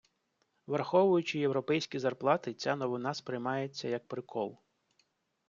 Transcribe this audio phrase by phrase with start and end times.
[0.67, 4.59] Враховуючи європейські зарплати ця новина сприймається, як прикол.